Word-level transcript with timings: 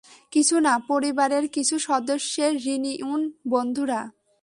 কিছু 0.31 0.59
না, 0.59 0.73
পরিবারের 0.87 1.47
কিছু 1.47 1.79
সদস্যের 1.79 2.51
রিনিউন, 2.65 3.21
বন্ধুরা! 3.49 4.01